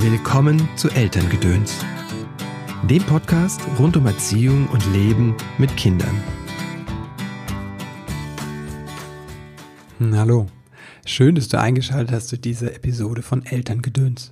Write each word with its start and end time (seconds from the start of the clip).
Willkommen 0.00 0.68
zu 0.76 0.88
Elterngedöns, 0.90 1.74
dem 2.88 3.02
Podcast 3.02 3.60
rund 3.80 3.96
um 3.96 4.06
Erziehung 4.06 4.68
und 4.68 4.86
Leben 4.92 5.34
mit 5.58 5.76
Kindern. 5.76 6.22
Hm, 9.98 10.16
hallo, 10.16 10.46
schön, 11.04 11.34
dass 11.34 11.48
du 11.48 11.58
eingeschaltet 11.58 12.14
hast 12.14 12.28
zu 12.28 12.38
dieser 12.38 12.76
Episode 12.76 13.22
von 13.22 13.44
Elterngedöns. 13.44 14.30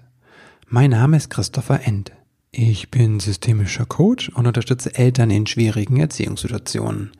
Mein 0.68 0.91
Name 0.91 1.16
ist 1.16 1.30
Christopher 1.30 1.85
End. 1.85 2.12
Ich 2.53 2.93
bin 2.93 3.19
systemischer 3.19 3.87
Coach 3.87 4.29
und 4.29 4.46
unterstütze 4.46 4.95
Eltern 4.95 5.30
in 5.30 5.48
schwierigen 5.48 5.96
Erziehungssituationen. 5.96 7.11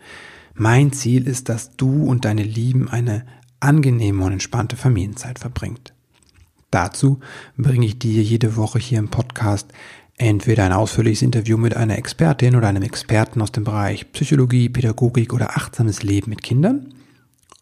Mein 0.55 0.93
Ziel 0.93 1.27
ist, 1.27 1.49
dass 1.49 1.77
du 1.77 2.05
und 2.05 2.25
deine 2.25 2.45
Lieben 2.45 2.89
eine 2.89 3.27
angenehme 3.59 4.25
und 4.25 4.35
entspannte 4.35 4.77
Familienzeit 4.77 5.41
verbringt. 5.41 5.96
Dazu 6.77 7.21
bringe 7.57 7.87
ich 7.87 7.99
dir 7.99 8.23
jede 8.23 8.55
Woche 8.55 8.79
hier 8.79 8.99
im 8.99 9.09
Podcast 9.09 9.73
entweder 10.19 10.67
ein 10.67 10.75
ausführliches 10.75 11.23
Interview 11.23 11.57
mit 11.57 11.75
einer 11.75 11.97
Expertin 11.97 12.55
oder 12.55 12.69
einem 12.69 12.83
Experten 12.83 13.41
aus 13.41 13.51
dem 13.51 13.65
Bereich 13.65 14.13
Psychologie, 14.13 14.69
Pädagogik 14.69 15.33
oder 15.33 15.57
achtsames 15.57 16.03
Leben 16.03 16.29
mit 16.29 16.43
Kindern 16.43 16.93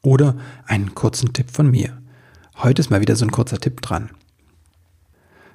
oder 0.02 0.36
einen 0.66 0.96
kurzen 0.96 1.32
Tipp 1.32 1.52
von 1.52 1.70
mir. 1.70 1.96
Heute 2.56 2.80
ist 2.80 2.90
mal 2.90 3.00
wieder 3.00 3.14
so 3.14 3.24
ein 3.24 3.30
kurzer 3.30 3.60
Tipp 3.60 3.82
dran. 3.82 4.10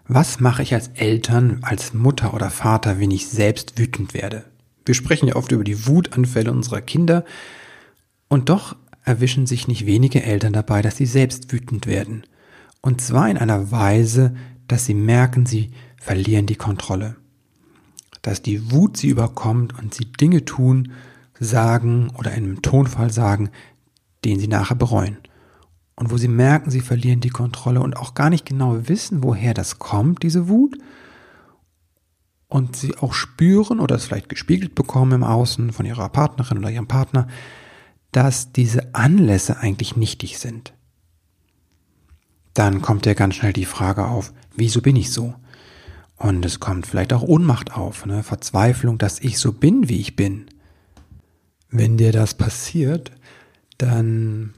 Was 0.08 0.40
mache 0.40 0.64
ich 0.64 0.74
als 0.74 0.88
Eltern, 0.96 1.60
als 1.62 1.94
Mutter 1.94 2.34
oder 2.34 2.52
Vater, 2.52 3.02
wenn 3.02 3.12
ich 3.12 3.28
selbst 3.28 3.78
wütend 3.78 4.14
werde? 4.14 4.46
Wir 4.86 4.96
sprechen 4.96 5.28
ja 5.28 5.36
oft 5.36 5.52
über 5.52 5.66
die 5.66 5.86
Wutanfälle 5.86 6.54
unserer 6.54 6.80
Kinder 6.80 7.26
und 8.30 8.48
doch 8.48 8.78
erwischen 9.04 9.48
sich 9.48 9.68
nicht 9.68 9.86
wenige 9.86 10.24
Eltern 10.24 10.54
dabei, 10.54 10.82
dass 10.82 10.96
sie 10.96 11.06
selbst 11.06 11.52
wütend 11.52 11.88
werden. 11.88 12.24
Und 12.82 13.02
zwar 13.02 13.30
in 13.30 13.38
einer 13.38 13.72
Weise, 13.72 14.36
dass 14.68 14.86
sie 14.86 14.94
merken, 14.94 15.46
sie 15.46 15.72
verlieren 15.98 16.46
die 16.46 16.56
Kontrolle. 16.56 17.18
Dass 18.22 18.42
die 18.42 18.72
Wut 18.72 18.98
sie 18.98 19.10
überkommt 19.10 19.78
und 19.78 19.94
sie 19.94 20.06
Dinge 20.06 20.46
tun, 20.46 20.92
sagen 21.40 22.12
oder 22.18 22.32
in 22.34 22.44
einem 22.44 22.62
Tonfall 22.62 23.12
sagen, 23.12 23.50
den 24.26 24.40
sie 24.40 24.48
nachher 24.48 24.76
bereuen. 24.76 25.18
Und 25.96 26.12
wo 26.12 26.18
sie 26.18 26.28
merken, 26.28 26.72
sie 26.72 26.82
verlieren 26.82 27.20
die 27.20 27.30
Kontrolle 27.30 27.82
und 27.82 27.98
auch 27.98 28.14
gar 28.14 28.30
nicht 28.30 28.46
genau 28.46 28.88
wissen, 28.88 29.24
woher 29.24 29.54
das 29.54 29.80
kommt, 29.80 30.24
diese 30.24 30.48
Wut. 30.48 30.78
Und 32.48 32.76
sie 32.76 32.98
auch 32.98 33.14
spüren 33.14 33.80
oder 33.80 33.96
es 33.96 34.06
vielleicht 34.06 34.30
gespiegelt 34.30 34.76
bekommen 34.76 35.12
im 35.12 35.24
Außen 35.24 35.72
von 35.72 35.86
ihrer 35.86 36.10
Partnerin 36.10 36.58
oder 36.58 36.72
ihrem 36.72 36.88
Partner, 36.88 37.28
dass 38.12 38.52
diese 38.52 38.96
Anlässe 38.96 39.58
eigentlich 39.60 39.96
nichtig 39.96 40.40
sind 40.40 40.74
dann 42.60 42.82
kommt 42.82 43.06
ja 43.06 43.14
ganz 43.14 43.36
schnell 43.36 43.54
die 43.54 43.66
Frage 43.66 44.06
auf, 44.06 44.34
wieso 44.54 44.82
bin 44.82 44.98
ich 44.98 45.12
so? 45.12 45.34
Und 46.18 46.44
es 46.44 46.60
kommt 46.60 46.86
vielleicht 46.86 47.14
auch 47.14 47.22
Ohnmacht 47.22 47.74
auf, 47.74 48.06
ne? 48.06 48.22
Verzweiflung, 48.22 48.98
dass 48.98 49.22
ich 49.22 49.40
so 49.40 49.54
bin, 49.54 49.88
wie 49.88 50.02
ich 50.02 50.18
bin. 50.18 50.48
Wenn 51.70 51.96
dir 51.96 52.12
das 52.12 52.34
passiert, 52.34 53.14
dann, 53.78 54.54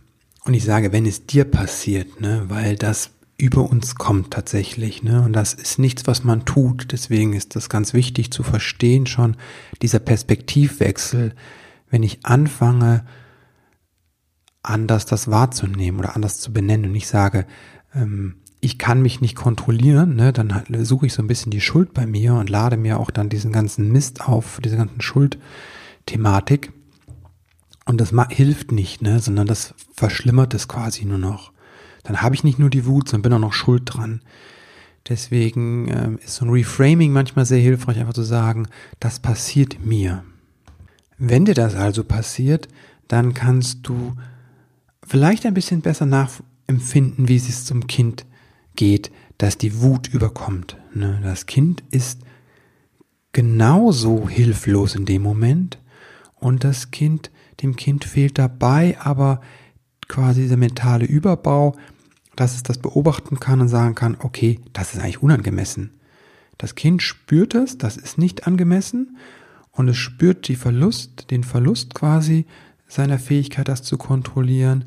und 0.45 0.55
ich 0.55 0.63
sage, 0.63 0.91
wenn 0.91 1.05
es 1.05 1.27
dir 1.27 1.45
passiert, 1.45 2.19
ne, 2.19 2.45
weil 2.47 2.75
das 2.75 3.11
über 3.37 3.69
uns 3.69 3.93
kommt 3.93 4.31
tatsächlich, 4.31 5.03
ne, 5.03 5.21
und 5.21 5.33
das 5.33 5.53
ist 5.53 5.77
nichts, 5.77 6.07
was 6.07 6.23
man 6.23 6.45
tut, 6.45 6.91
deswegen 6.93 7.33
ist 7.33 7.55
das 7.55 7.69
ganz 7.69 7.93
wichtig 7.93 8.31
zu 8.31 8.41
verstehen 8.41 9.05
schon, 9.05 9.37
dieser 9.83 9.99
Perspektivwechsel, 9.99 11.35
wenn 11.91 12.01
ich 12.01 12.25
anfange, 12.25 13.05
anders 14.63 15.05
das 15.05 15.29
wahrzunehmen 15.29 15.99
oder 15.99 16.15
anders 16.15 16.39
zu 16.39 16.53
benennen 16.53 16.89
und 16.91 16.95
ich 16.95 17.07
sage, 17.07 17.45
ähm, 17.93 18.35
ich 18.59 18.77
kann 18.77 19.01
mich 19.01 19.21
nicht 19.21 19.35
kontrollieren, 19.35 20.15
ne, 20.15 20.31
dann 20.31 20.53
halt, 20.53 20.67
suche 20.85 21.07
ich 21.07 21.13
so 21.13 21.21
ein 21.21 21.27
bisschen 21.27 21.51
die 21.51 21.61
Schuld 21.61 21.93
bei 21.93 22.05
mir 22.05 22.35
und 22.35 22.49
lade 22.49 22.77
mir 22.77 22.99
auch 22.99 23.09
dann 23.09 23.27
diesen 23.27 23.51
ganzen 23.51 23.91
Mist 23.91 24.21
auf, 24.27 24.59
diese 24.63 24.77
ganzen 24.77 25.01
Schuldthematik. 25.01 26.71
Und 27.85 27.99
das 27.99 28.13
hilft 28.29 28.71
nicht, 28.71 29.01
ne, 29.01 29.19
sondern 29.19 29.47
das 29.47 29.73
verschlimmert 29.93 30.53
es 30.53 30.67
quasi 30.67 31.05
nur 31.05 31.17
noch. 31.17 31.51
Dann 32.03 32.21
habe 32.21 32.35
ich 32.35 32.43
nicht 32.43 32.59
nur 32.59 32.69
die 32.69 32.85
Wut, 32.85 33.09
sondern 33.09 33.23
bin 33.23 33.33
auch 33.33 33.47
noch 33.47 33.53
schuld 33.53 33.83
dran. 33.85 34.21
Deswegen 35.09 35.87
ähm, 35.89 36.19
ist 36.23 36.35
so 36.35 36.45
ein 36.45 36.51
Reframing 36.51 37.11
manchmal 37.11 37.45
sehr 37.45 37.59
hilfreich, 37.59 37.97
einfach 37.99 38.13
zu 38.13 38.23
sagen, 38.23 38.67
das 38.99 39.19
passiert 39.19 39.83
mir. 39.83 40.23
Wenn 41.17 41.45
dir 41.45 41.55
das 41.55 41.75
also 41.75 42.03
passiert, 42.03 42.67
dann 43.07 43.33
kannst 43.33 43.87
du 43.87 44.13
vielleicht 45.05 45.45
ein 45.45 45.55
bisschen 45.55 45.81
besser 45.81 46.05
nach, 46.05 46.29
empfinden, 46.71 47.27
wie 47.27 47.35
es 47.35 47.65
zum 47.65 47.85
Kind 47.85 48.25
geht, 48.75 49.11
dass 49.37 49.57
die 49.57 49.81
Wut 49.81 50.07
überkommt. 50.07 50.77
Ne? 50.93 51.19
Das 51.23 51.45
Kind 51.45 51.83
ist 51.91 52.21
genauso 53.33 54.27
hilflos 54.27 54.95
in 54.95 55.05
dem 55.05 55.21
Moment 55.21 55.77
und 56.35 56.63
das 56.63 56.91
Kind, 56.91 57.29
dem 57.61 57.75
Kind 57.75 58.05
fehlt 58.05 58.37
dabei 58.37 58.97
aber 58.99 59.41
quasi 60.07 60.41
dieser 60.41 60.57
mentale 60.57 61.05
Überbau, 61.05 61.75
dass 62.35 62.55
es 62.55 62.63
das 62.63 62.77
beobachten 62.77 63.39
kann 63.39 63.61
und 63.61 63.67
sagen 63.67 63.95
kann, 63.95 64.17
okay, 64.19 64.59
das 64.73 64.93
ist 64.93 64.99
eigentlich 64.99 65.21
unangemessen. 65.21 65.91
Das 66.57 66.75
Kind 66.75 67.01
spürt 67.01 67.55
es, 67.55 67.77
das 67.77 67.97
ist 67.97 68.17
nicht 68.17 68.47
angemessen 68.47 69.17
und 69.71 69.87
es 69.87 69.97
spürt 69.97 70.47
die 70.47 70.55
Verlust, 70.55 71.31
den 71.31 71.43
Verlust 71.43 71.93
quasi 71.93 72.45
seiner 72.87 73.19
Fähigkeit, 73.19 73.67
das 73.67 73.83
zu 73.83 73.97
kontrollieren 73.97 74.85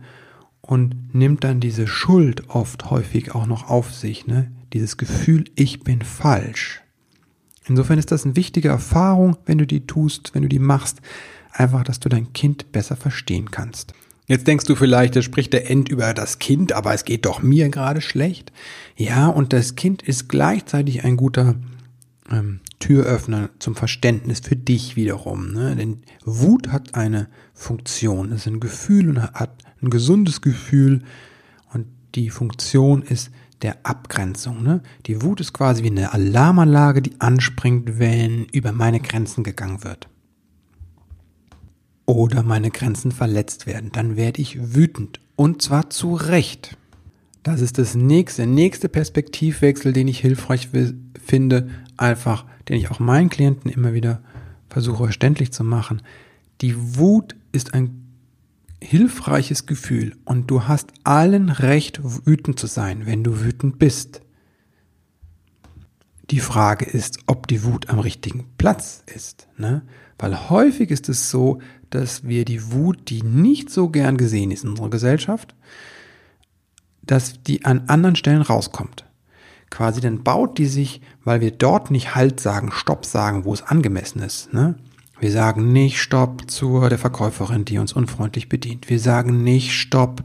und 0.67 1.15
nimmt 1.15 1.45
dann 1.45 1.61
diese 1.61 1.87
Schuld 1.87 2.49
oft 2.49 2.91
häufig 2.91 3.35
auch 3.35 3.47
noch 3.47 3.69
auf 3.69 3.93
sich, 3.93 4.27
ne? 4.27 4.51
Dieses 4.73 4.97
Gefühl, 4.97 5.45
ich 5.55 5.81
bin 5.81 6.03
falsch. 6.03 6.83
Insofern 7.69 7.99
ist 7.99 8.11
das 8.11 8.25
eine 8.25 8.37
wichtige 8.37 8.69
Erfahrung, 8.69 9.37
wenn 9.47 9.59
du 9.59 9.67
die 9.67 9.87
tust, 9.87 10.35
wenn 10.35 10.43
du 10.43 10.49
die 10.49 10.59
machst, 10.59 11.01
einfach, 11.53 11.85
dass 11.85 12.01
du 12.01 12.09
dein 12.09 12.33
Kind 12.33 12.73
besser 12.73 12.97
verstehen 12.97 13.51
kannst. 13.51 13.95
Jetzt 14.27 14.47
denkst 14.47 14.65
du 14.65 14.75
vielleicht, 14.75 15.17
das 15.17 15.25
spricht 15.25 15.53
der 15.53 15.71
End 15.71 15.89
über 15.91 16.15
das 16.15 16.39
Kind, 16.39 16.73
aber 16.73 16.95
es 16.95 17.05
geht 17.05 17.27
doch 17.27 17.43
mir 17.43 17.69
gerade 17.69 18.01
schlecht. 18.01 18.53
Ja, 18.97 19.29
und 19.29 19.53
das 19.53 19.77
Kind 19.77 20.03
ist 20.03 20.29
gleichzeitig 20.29 21.05
ein 21.05 21.17
guter 21.17 21.57
ähm, 22.31 22.61
Türöffner 22.79 23.51
zum 23.59 23.75
Verständnis 23.75 24.41
für 24.41 24.57
dich 24.57 24.97
wiederum. 24.97 25.53
Ne? 25.53 25.77
Denn 25.77 26.03
Wut 26.25 26.69
hat 26.69 26.95
eine 26.95 27.29
Funktion, 27.53 28.33
es 28.33 28.43
ist 28.43 28.47
ein 28.47 28.61
Gefühl 28.61 29.11
und 29.11 29.23
hat 29.23 29.63
ein 29.84 29.91
gesundes 29.91 30.41
Gefühl 30.41 31.03
und 31.72 31.87
die 32.15 32.31
Funktion 32.31 33.03
ist 33.03 33.31
der 33.62 33.78
Abgrenzung. 33.84 34.62
Ne? 34.62 34.83
Die 35.06 35.22
Wut 35.22 35.41
ist 35.41 35.53
quasi 35.53 35.83
wie 35.83 35.91
eine 35.91 36.12
Alarmanlage, 36.12 37.03
die 37.03 37.21
anspringt, 37.21 37.99
wenn 37.99 38.44
über 38.47 38.73
meine 38.73 39.00
Grenzen 39.00 39.44
gegangen 39.44 39.84
wird. 39.84 40.09
Oder 42.06 42.43
meine 42.43 42.71
Grenzen 42.71 43.12
verletzt 43.12 43.67
werden. 43.67 43.91
Dann 43.93 44.17
werde 44.17 44.43
ich 44.43 44.75
wütend. 44.75 45.21
Und 45.37 45.62
zwar 45.62 45.89
zu 45.89 46.15
Recht. 46.15 46.77
Das 47.43 47.61
ist 47.61 47.78
das 47.78 47.94
nächste, 47.94 48.47
nächste 48.47 48.89
Perspektivwechsel, 48.89 49.93
den 49.93 50.09
ich 50.09 50.21
hilfreich 50.21 50.69
finde, 51.23 51.69
einfach, 51.97 52.44
den 52.69 52.77
ich 52.77 52.91
auch 52.91 53.00
meinen 53.00 53.31
Klienten 53.31 53.71
immer 53.71 53.94
wieder 53.94 54.21
versuche 54.69 55.05
verständlich 55.05 55.53
zu 55.53 55.65
machen. 55.65 56.03
Die 56.61 56.99
Wut 56.99 57.34
ist 57.53 57.75
ein 57.75 58.04
hilfreiches 58.84 59.67
Gefühl 59.67 60.17
und 60.25 60.50
du 60.50 60.65
hast 60.69 60.93
allen 61.05 61.49
Recht, 61.49 62.00
wütend 62.03 62.59
zu 62.59 62.67
sein, 62.67 63.06
wenn 63.06 63.25
du 63.25 63.41
wütend 63.41 63.78
bist. 63.78 64.21
Die 66.31 66.41
Frage 66.41 66.84
ist, 66.84 67.19
ob 67.27 67.47
die 67.49 67.65
Wut 67.65 67.89
am 67.91 67.99
richtigen 67.99 68.47
Platz 68.59 69.03
ist. 69.06 69.49
Ne? 69.56 69.83
Weil 70.19 70.50
häufig 70.50 70.91
ist 70.91 71.09
es 71.09 71.31
so, 71.31 71.61
dass 71.91 72.25
wir 72.25 72.44
die 72.44 72.73
Wut, 72.73 73.09
die 73.09 73.23
nicht 73.23 73.71
so 73.71 73.89
gern 73.89 74.17
gesehen 74.17 74.50
ist 74.50 74.65
in 74.65 74.71
unserer 74.71 74.91
Gesellschaft, 74.91 75.55
dass 77.03 77.43
die 77.43 77.65
an 77.65 77.84
anderen 77.89 78.17
Stellen 78.17 78.43
rauskommt. 78.43 79.05
Quasi 79.71 80.00
dann 80.00 80.23
baut 80.23 80.59
die 80.59 80.67
sich, 80.67 81.00
weil 81.25 81.41
wir 81.41 81.50
dort 81.50 81.91
nicht 81.91 82.14
Halt 82.14 82.41
sagen, 82.41 82.70
Stopp 82.70 83.05
sagen, 83.05 83.44
wo 83.44 83.53
es 83.53 83.62
angemessen 83.62 84.23
ist. 84.23 84.53
Ne? 84.53 84.76
Wir 85.25 85.32
sagen 85.32 85.73
nicht 85.73 86.03
Stopp 86.03 86.50
zu 86.50 86.87
der 86.87 86.99
Verkäuferin, 86.99 87.65
die 87.65 87.79
uns 87.79 87.94
unfreundlich 87.94 88.50
bedient. 88.50 88.91
Wir 88.91 89.00
sagen 89.00 89.43
nicht 89.43 89.73
Stopp 89.73 90.23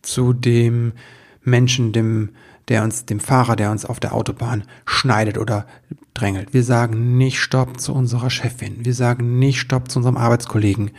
zu 0.00 0.32
dem 0.32 0.94
Menschen, 1.42 1.92
dem, 1.92 2.30
der 2.68 2.82
uns, 2.82 3.04
dem 3.04 3.20
Fahrer, 3.20 3.56
der 3.56 3.70
uns 3.70 3.84
auf 3.84 4.00
der 4.00 4.14
Autobahn 4.14 4.64
schneidet 4.86 5.36
oder 5.36 5.66
drängelt. 6.14 6.54
Wir 6.54 6.64
sagen 6.64 7.18
nicht 7.18 7.40
Stopp 7.40 7.78
zu 7.78 7.92
unserer 7.92 8.30
Chefin. 8.30 8.86
Wir 8.86 8.94
sagen 8.94 9.38
nicht 9.38 9.60
Stopp 9.60 9.90
zu 9.90 9.98
unserem 9.98 10.16
Arbeitskollegen. 10.16 10.92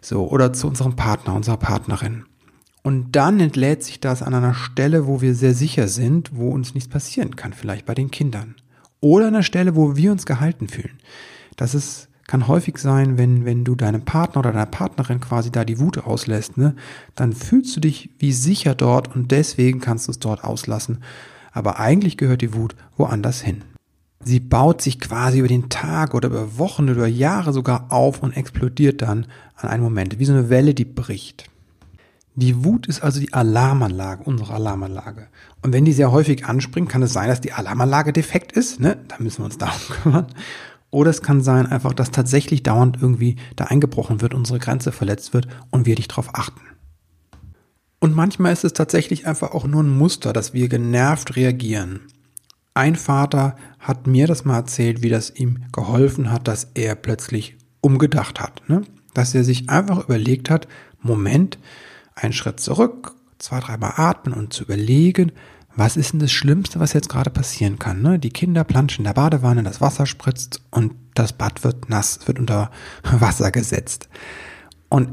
So, 0.00 0.28
oder 0.28 0.52
zu 0.52 0.66
unserem 0.66 0.96
Partner, 0.96 1.36
unserer 1.36 1.58
Partnerin. 1.58 2.24
Und 2.82 3.12
dann 3.14 3.38
entlädt 3.38 3.84
sich 3.84 4.00
das 4.00 4.22
an 4.22 4.34
einer 4.34 4.54
Stelle, 4.54 5.06
wo 5.06 5.20
wir 5.20 5.36
sehr 5.36 5.54
sicher 5.54 5.86
sind, 5.86 6.34
wo 6.34 6.50
uns 6.50 6.74
nichts 6.74 6.90
passieren 6.90 7.36
kann, 7.36 7.52
vielleicht 7.52 7.86
bei 7.86 7.94
den 7.94 8.10
Kindern. 8.10 8.56
Oder 8.98 9.28
an 9.28 9.36
einer 9.36 9.44
Stelle, 9.44 9.76
wo 9.76 9.94
wir 9.94 10.10
uns 10.10 10.26
gehalten 10.26 10.66
fühlen. 10.66 10.98
Das 11.54 11.72
ist 11.72 12.08
kann 12.26 12.48
häufig 12.48 12.78
sein, 12.78 13.18
wenn, 13.18 13.44
wenn 13.44 13.64
du 13.64 13.74
deinem 13.74 14.02
Partner 14.02 14.40
oder 14.40 14.52
deiner 14.52 14.66
Partnerin 14.66 15.20
quasi 15.20 15.52
da 15.52 15.64
die 15.64 15.78
Wut 15.78 15.98
auslässt, 15.98 16.56
ne, 16.56 16.74
dann 17.14 17.32
fühlst 17.32 17.76
du 17.76 17.80
dich 17.80 18.10
wie 18.18 18.32
sicher 18.32 18.74
dort 18.74 19.14
und 19.14 19.30
deswegen 19.30 19.80
kannst 19.80 20.08
du 20.08 20.12
es 20.12 20.18
dort 20.18 20.42
auslassen. 20.44 20.98
aber 21.52 21.78
eigentlich 21.80 22.18
gehört 22.18 22.42
die 22.42 22.52
Wut 22.52 22.76
woanders 22.98 23.40
hin. 23.40 23.62
Sie 24.22 24.40
baut 24.40 24.82
sich 24.82 25.00
quasi 25.00 25.38
über 25.38 25.48
den 25.48 25.70
Tag 25.70 26.12
oder 26.12 26.28
über 26.28 26.58
Wochen 26.58 26.82
oder 26.84 26.92
über 26.92 27.06
Jahre 27.06 27.54
sogar 27.54 27.86
auf 27.90 28.22
und 28.22 28.36
explodiert 28.36 29.00
dann 29.00 29.26
an 29.54 29.70
einem 29.70 29.84
Moment, 29.84 30.18
wie 30.18 30.26
so 30.26 30.34
eine 30.34 30.50
Welle, 30.50 30.74
die 30.74 30.84
bricht. 30.84 31.48
Die 32.34 32.62
Wut 32.62 32.86
ist 32.88 33.02
also 33.02 33.20
die 33.20 33.32
Alarmanlage, 33.32 34.24
unsere 34.24 34.52
Alarmanlage. 34.52 35.28
Und 35.62 35.72
wenn 35.72 35.86
die 35.86 35.94
sehr 35.94 36.12
häufig 36.12 36.44
anspringt, 36.44 36.90
kann 36.90 37.02
es 37.02 37.14
sein, 37.14 37.28
dass 37.28 37.40
die 37.40 37.52
Alarmanlage 37.52 38.12
defekt 38.12 38.52
ist, 38.52 38.78
ne? 38.78 38.98
Da 39.08 39.16
müssen 39.20 39.38
wir 39.38 39.46
uns 39.46 39.56
darum 39.56 39.80
kümmern. 40.02 40.26
Oder 40.96 41.10
es 41.10 41.20
kann 41.20 41.42
sein 41.42 41.66
einfach, 41.66 41.92
dass 41.92 42.10
tatsächlich 42.10 42.62
dauernd 42.62 42.96
irgendwie 43.02 43.36
da 43.54 43.64
eingebrochen 43.64 44.22
wird, 44.22 44.32
unsere 44.32 44.58
Grenze 44.58 44.92
verletzt 44.92 45.34
wird 45.34 45.46
und 45.68 45.84
wir 45.84 45.94
dich 45.94 46.08
darauf 46.08 46.34
achten. 46.34 46.62
Und 48.00 48.14
manchmal 48.14 48.54
ist 48.54 48.64
es 48.64 48.72
tatsächlich 48.72 49.26
einfach 49.26 49.50
auch 49.50 49.66
nur 49.66 49.82
ein 49.82 49.90
Muster, 49.90 50.32
dass 50.32 50.54
wir 50.54 50.70
genervt 50.70 51.36
reagieren. 51.36 52.00
Ein 52.72 52.96
Vater 52.96 53.56
hat 53.78 54.06
mir 54.06 54.26
das 54.26 54.46
mal 54.46 54.56
erzählt, 54.56 55.02
wie 55.02 55.10
das 55.10 55.28
ihm 55.28 55.64
geholfen 55.70 56.32
hat, 56.32 56.48
dass 56.48 56.68
er 56.72 56.94
plötzlich 56.94 57.58
umgedacht 57.82 58.40
hat. 58.40 58.66
Ne? 58.66 58.80
Dass 59.12 59.34
er 59.34 59.44
sich 59.44 59.68
einfach 59.68 60.02
überlegt 60.02 60.48
hat, 60.48 60.66
Moment, 61.02 61.58
einen 62.14 62.32
Schritt 62.32 62.58
zurück, 62.58 63.14
zwei, 63.36 63.60
dreimal 63.60 63.92
atmen 63.96 64.32
und 64.32 64.54
zu 64.54 64.64
überlegen, 64.64 65.32
was 65.76 65.98
ist 65.98 66.12
denn 66.12 66.20
das 66.20 66.32
Schlimmste, 66.32 66.80
was 66.80 66.94
jetzt 66.94 67.10
gerade 67.10 67.30
passieren 67.30 67.78
kann? 67.78 68.00
Ne? 68.00 68.18
Die 68.18 68.30
Kinder 68.30 68.64
planschen 68.64 69.00
in 69.00 69.04
der 69.04 69.12
Badewanne, 69.12 69.62
das 69.62 69.80
Wasser 69.82 70.06
spritzt 70.06 70.62
und 70.70 70.94
das 71.14 71.34
Bad 71.34 71.64
wird 71.64 71.90
nass, 71.90 72.26
wird 72.26 72.38
unter 72.38 72.70
Wasser 73.02 73.50
gesetzt. 73.50 74.08
Und 74.88 75.10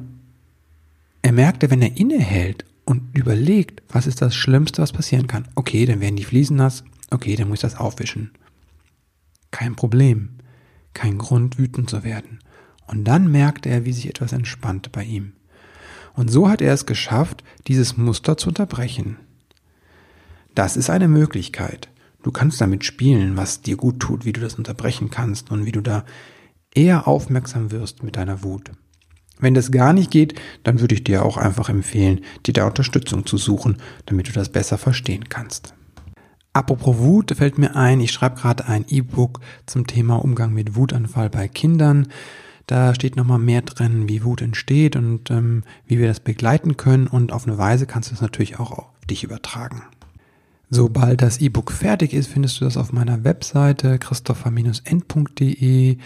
er 1.21 1.33
merkte, 1.33 1.69
wenn 1.69 1.81
er 1.81 1.98
innehält 1.98 2.65
und 2.86 3.18
überlegt, 3.18 3.81
was 3.89 4.07
ist 4.07 4.21
das 4.21 4.36
Schlimmste, 4.36 4.81
was 4.81 4.94
passieren 4.94 5.27
kann? 5.27 5.48
Okay, 5.56 5.86
dann 5.86 6.00
werden 6.00 6.15
die 6.15 6.24
Fliesen 6.24 6.57
nass. 6.57 6.83
Okay, 7.12 7.36
dann 7.36 7.50
muss 7.50 7.57
ich 7.57 7.62
das 7.62 7.77
aufwischen. 7.77 8.31
Kein 9.51 9.75
Problem. 9.75 10.30
Kein 10.94 11.18
Grund, 11.18 11.57
wütend 11.57 11.89
zu 11.89 12.04
werden. 12.04 12.39
Und 12.88 13.06
dann 13.06 13.31
merkte 13.31 13.69
er, 13.69 13.86
wie 13.86 13.94
sich 13.94 14.07
etwas 14.07 14.31
entspannt 14.31 14.92
bei 14.92 15.04
ihm. 15.04 15.33
Und 16.13 16.30
so 16.30 16.50
hat 16.50 16.62
er 16.62 16.74
es 16.74 16.86
geschafft, 16.86 17.44
dieses 17.68 17.98
Muster 17.98 18.38
zu 18.38 18.50
unterbrechen. 18.50 19.18
Das 20.55 20.77
ist 20.77 20.89
eine 20.89 21.07
Möglichkeit. 21.07 21.89
Du 22.21 22.31
kannst 22.31 22.61
damit 22.61 22.85
spielen, 22.85 23.35
was 23.35 23.61
dir 23.61 23.75
gut 23.75 24.00
tut, 24.00 24.23
wie 24.25 24.33
du 24.33 24.39
das 24.39 24.55
unterbrechen 24.55 25.09
kannst 25.09 25.51
und 25.51 25.65
wie 25.65 25.71
du 25.71 25.81
da 25.81 26.05
eher 26.73 27.07
aufmerksam 27.07 27.71
wirst 27.71 28.03
mit 28.03 28.15
deiner 28.15 28.44
Wut. 28.44 28.71
Wenn 29.39 29.55
das 29.55 29.71
gar 29.71 29.94
nicht 29.94 30.11
geht, 30.11 30.39
dann 30.63 30.79
würde 30.79 30.95
ich 30.95 31.03
dir 31.03 31.25
auch 31.25 31.38
einfach 31.38 31.69
empfehlen, 31.69 32.21
dir 32.45 32.53
da 32.53 32.67
Unterstützung 32.67 33.25
zu 33.25 33.38
suchen, 33.38 33.77
damit 34.05 34.27
du 34.27 34.31
das 34.31 34.50
besser 34.50 34.77
verstehen 34.77 35.27
kannst. 35.27 35.73
Apropos 36.53 37.00
Wut 37.00 37.35
fällt 37.35 37.57
mir 37.57 37.75
ein, 37.75 38.00
ich 38.00 38.11
schreibe 38.11 38.39
gerade 38.39 38.67
ein 38.67 38.85
E-Book 38.88 39.39
zum 39.65 39.88
Thema 39.88 40.23
Umgang 40.23 40.53
mit 40.53 40.75
Wutanfall 40.75 41.31
bei 41.31 41.47
Kindern. 41.47 42.07
Da 42.67 42.94
steht 42.94 43.15
nochmal 43.15 43.39
mehr 43.39 43.63
drin, 43.63 44.07
wie 44.07 44.23
Wut 44.23 44.41
entsteht 44.41 44.95
und 44.95 45.31
ähm, 45.31 45.63
wie 45.88 45.97
wir 45.97 46.07
das 46.07 46.19
begleiten 46.19 46.77
können. 46.77 47.07
Und 47.07 47.33
auf 47.33 47.47
eine 47.47 47.57
Weise 47.57 47.88
kannst 47.88 48.11
du 48.11 48.13
es 48.13 48.21
natürlich 48.21 48.59
auch 48.59 48.71
auf 48.71 49.05
dich 49.09 49.23
übertragen. 49.23 49.81
Sobald 50.75 51.21
das 51.21 51.37
E-Book 51.39 51.71
fertig 51.71 52.13
ist, 52.13 52.31
findest 52.31 52.59
du 52.59 52.65
das 52.65 52.77
auf 52.77 52.91
meiner 52.91 53.23
Webseite 53.23 53.99
christopher-end.de. 53.99 55.97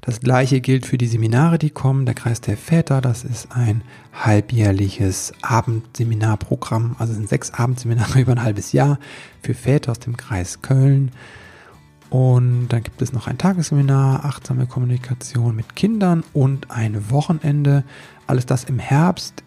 Das 0.00 0.18
gleiche 0.20 0.60
gilt 0.60 0.84
für 0.84 0.98
die 0.98 1.06
Seminare, 1.06 1.58
die 1.58 1.70
kommen. 1.70 2.06
Der 2.06 2.16
Kreis 2.16 2.40
der 2.40 2.56
Väter, 2.56 3.00
das 3.00 3.22
ist 3.22 3.52
ein 3.52 3.82
halbjährliches 4.12 5.32
Abendseminarprogramm. 5.42 6.96
Also 6.98 7.12
sind 7.12 7.28
sechs 7.28 7.52
Abendseminare 7.52 8.20
über 8.20 8.32
ein 8.32 8.42
halbes 8.42 8.72
Jahr 8.72 8.98
für 9.42 9.54
Väter 9.54 9.92
aus 9.92 10.00
dem 10.00 10.16
Kreis 10.16 10.60
Köln. 10.60 11.12
Und 12.10 12.66
dann 12.70 12.82
gibt 12.82 13.00
es 13.02 13.12
noch 13.12 13.28
ein 13.28 13.38
Tagesseminar, 13.38 14.24
achtsame 14.24 14.66
Kommunikation 14.66 15.54
mit 15.54 15.76
Kindern 15.76 16.24
und 16.32 16.72
ein 16.72 17.12
Wochenende. 17.12 17.84
Alles 18.26 18.44
das 18.44 18.64
im 18.64 18.80
Herbst. 18.80 19.44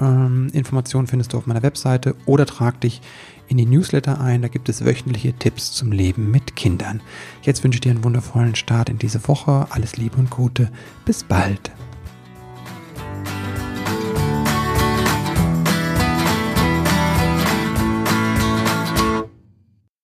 Ähm, 0.00 0.48
Informationen 0.52 1.06
findest 1.06 1.32
du 1.32 1.38
auf 1.38 1.46
meiner 1.46 1.62
Webseite 1.62 2.14
oder 2.26 2.46
trag 2.46 2.80
dich 2.80 3.00
in 3.48 3.56
die 3.56 3.66
Newsletter 3.66 4.20
ein. 4.20 4.42
Da 4.42 4.48
gibt 4.48 4.68
es 4.68 4.84
wöchentliche 4.84 5.32
Tipps 5.32 5.72
zum 5.72 5.92
Leben 5.92 6.30
mit 6.30 6.56
Kindern. 6.56 7.00
Jetzt 7.42 7.64
wünsche 7.64 7.76
ich 7.76 7.80
dir 7.80 7.90
einen 7.90 8.04
wundervollen 8.04 8.54
Start 8.54 8.88
in 8.88 8.98
diese 8.98 9.26
Woche. 9.28 9.66
Alles 9.70 9.96
Liebe 9.96 10.16
und 10.16 10.30
Gute. 10.30 10.70
Bis 11.04 11.24
bald. 11.24 11.70